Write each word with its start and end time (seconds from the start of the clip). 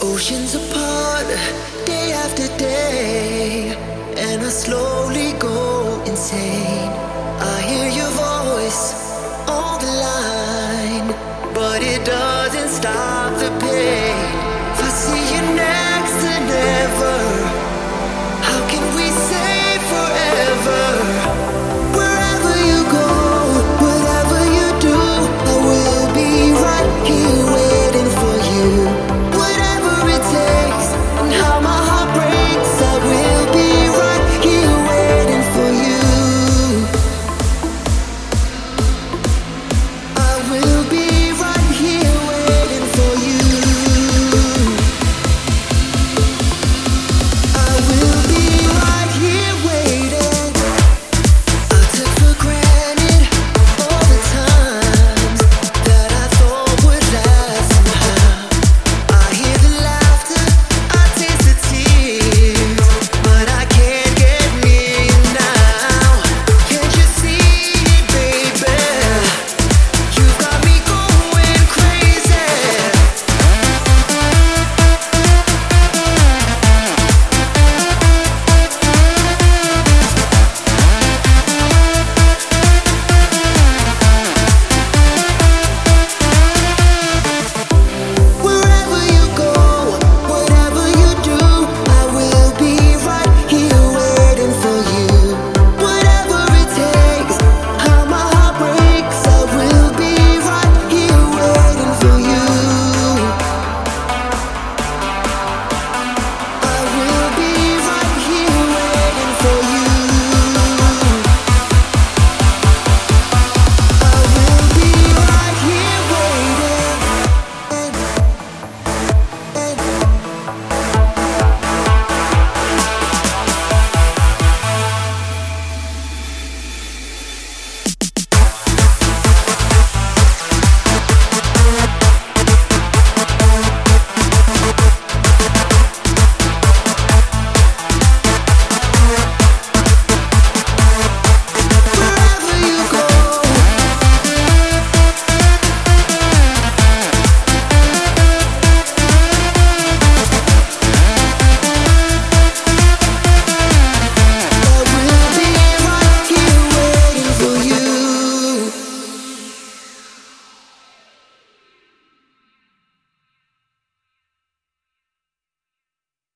Oceans 0.00 0.54
apart, 0.54 1.26
day 1.84 2.12
after 2.12 2.46
day, 2.56 3.74
and 4.16 4.42
I 4.42 4.48
slowly 4.48 5.32
go 5.40 6.00
insane. 6.06 6.87